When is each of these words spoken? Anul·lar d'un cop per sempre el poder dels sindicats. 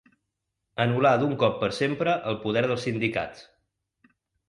Anul·lar 0.85 1.11
d'un 1.25 1.37
cop 1.45 1.61
per 1.65 1.71
sempre 1.81 2.17
el 2.33 2.41
poder 2.49 2.67
dels 2.67 2.91
sindicats. 2.91 3.49